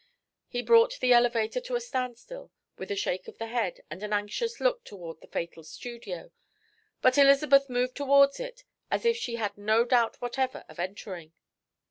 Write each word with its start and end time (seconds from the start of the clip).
He 0.47 0.63
brought 0.63 0.97
the 0.99 1.13
elevator 1.13 1.61
to 1.61 1.75
a 1.75 1.79
stand 1.79 2.17
still, 2.17 2.49
with 2.75 2.89
a 2.89 2.95
shake 2.95 3.27
of 3.27 3.37
the 3.37 3.45
head 3.45 3.81
and 3.87 4.01
an 4.01 4.13
anxious 4.13 4.59
look 4.59 4.83
towards 4.83 5.19
the 5.19 5.27
fatal 5.27 5.63
studio, 5.63 6.31
but 7.03 7.19
Elizabeth 7.19 7.69
moved 7.69 7.97
towards 7.97 8.39
it 8.39 8.63
as 8.89 9.05
if 9.05 9.15
she 9.15 9.35
had 9.35 9.59
no 9.59 9.85
doubt 9.85 10.19
whatever 10.19 10.65
of 10.67 10.79
entering. 10.79 11.33